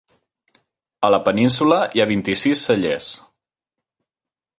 A 1.07 1.11
la 1.15 1.19
península 1.27 1.77
hi 1.97 2.03
ha 2.05 2.09
vint-i-sis 2.13 2.65
cellers. 2.71 3.11